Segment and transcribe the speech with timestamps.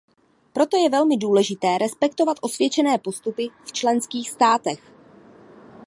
[0.53, 4.91] Proto je velmi důležité respektovat osvědčené postupy v členských státech.